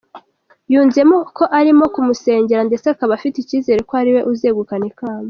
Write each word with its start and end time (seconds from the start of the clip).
Yunzemo 0.71 1.17
ko 1.37 1.43
arimo 1.59 1.85
kumusengera 1.93 2.61
ndetse 2.69 2.85
akaba 2.93 3.11
afite 3.17 3.35
icyizere 3.39 3.79
ko 3.87 3.93
ari 4.01 4.11
we 4.15 4.21
uzegukana 4.31 4.85
ikamba. 4.91 5.19